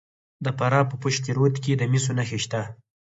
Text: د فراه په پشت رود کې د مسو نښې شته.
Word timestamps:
د 0.43 0.45
فراه 0.57 0.89
په 0.89 0.95
پشت 1.03 1.23
رود 1.37 1.55
کې 1.63 1.71
د 1.77 1.83
مسو 1.91 2.11
نښې 2.17 2.39
شته. 2.43 2.61